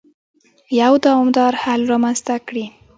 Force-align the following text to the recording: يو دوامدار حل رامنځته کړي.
يو 0.79 0.93
دوامدار 1.05 1.53
حل 1.61 1.81
رامنځته 1.91 2.35
کړي. 2.47 2.65